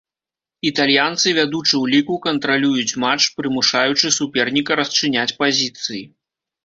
[0.69, 6.03] Італьянцы, вядучы ў ліку, кантралююць матч, прымушаючы суперніка расчыняць пазіцыі.